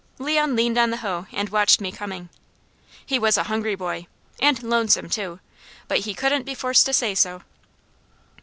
Leon 0.17 0.55
leaned 0.55 0.79
on 0.79 0.89
the 0.89 0.97
hoe 0.97 1.27
and 1.31 1.49
watched 1.49 1.79
me 1.79 1.91
coming. 1.91 2.29
He 3.05 3.19
was 3.19 3.37
a 3.37 3.43
hungry 3.43 3.75
boy, 3.75 4.07
and 4.41 4.63
lonesome 4.63 5.11
too, 5.11 5.39
but 5.87 5.99
he 5.99 6.15
couldn't 6.15 6.41
be 6.41 6.55
forced 6.55 6.87
to 6.87 6.93
say 6.93 7.13
so. 7.13 7.43